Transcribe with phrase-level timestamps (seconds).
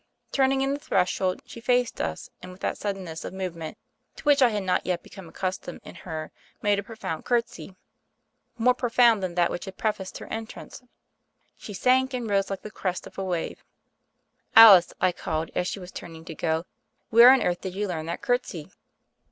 [0.31, 3.77] Turning in the threshold, she faced us and with that suddenness of movement,
[4.15, 7.75] to which I had not yet become accustomed in her, made a profound curtsy—
[8.59, 10.81] ^more profound than that which had prefaced her entrance.
[11.55, 13.63] She "sank and rose like the crest of a wave."
[14.55, 16.65] "Alice," I called, as she was turning to go,
[17.11, 18.71] "where on earth did you learn that curtsy?"